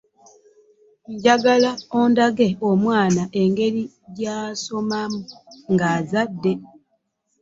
[1.13, 3.83] Njagala ondage omwana engeri
[4.17, 5.19] gy'asomamu
[5.71, 6.53] ng'azadde.